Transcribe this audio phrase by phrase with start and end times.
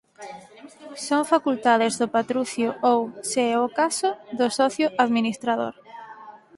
[1.07, 5.73] Son facultades do patrucio ou, se é o caso, do socio administrador